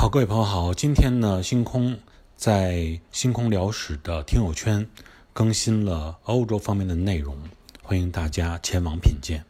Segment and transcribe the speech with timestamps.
[0.00, 1.98] 好，各位朋友好，今天呢，星空
[2.36, 4.88] 在星空聊史的听友圈
[5.32, 7.36] 更新了欧洲方面的内容，
[7.82, 9.44] 欢迎大家前往品鉴。